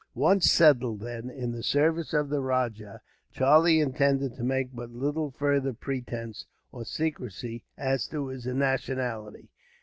[0.15, 3.01] Once settled, then, in the service of the rajah,
[3.31, 9.51] Charlie intended to make but little farther pretence, or secrecy, as to his nationality.